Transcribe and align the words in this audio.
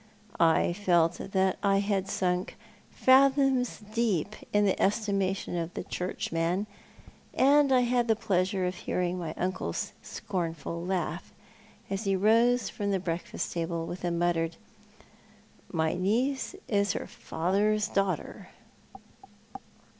I 0.39 0.73
felt 0.73 1.19
that 1.19 1.59
I 1.61 1.77
had 1.77 2.07
sunk 2.09 2.57
fathoms 2.89 3.81
deep 3.93 4.35
in 4.51 4.65
the 4.65 4.81
estimation 4.81 5.55
of 5.55 5.75
the 5.75 5.83
Churchman; 5.83 6.65
and 7.35 7.71
I 7.71 7.81
had 7.81 8.07
the 8.07 8.15
pleasure 8.15 8.65
of 8.65 8.73
hearing 8.73 9.19
my 9.19 9.35
uncle's 9.37 9.93
scornful 10.01 10.83
laugh, 10.83 11.31
as 11.87 12.05
he 12.05 12.15
rose 12.15 12.67
from 12.67 12.89
the 12.89 12.99
breakfast 12.99 13.51
table, 13.51 13.85
with 13.85 14.03
a 14.03 14.09
muttered" 14.09 14.57
My 15.71 15.93
niece 15.93 16.55
is 16.67 16.93
her 16.93 17.05
father's 17.05 17.87
daughter." 17.87 18.49